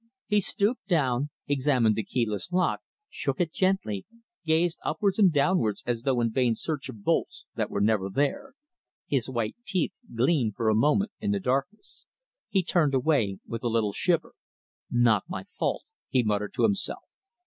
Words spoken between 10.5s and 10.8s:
for a